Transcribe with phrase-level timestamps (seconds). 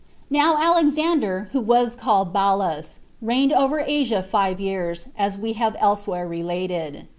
[0.31, 6.27] Now Alexander, who was called Balas, reigned over Asia five years, as we have elsewhere
[6.27, 7.07] related.